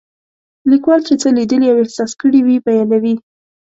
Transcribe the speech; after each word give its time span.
لیکوال 0.71 1.01
چې 1.07 1.13
څه 1.21 1.27
لیدلي 1.37 1.67
او 1.71 1.77
احساس 1.83 2.11
کړي 2.21 2.39
وي 2.45 2.57
بیانوي. 2.65 3.15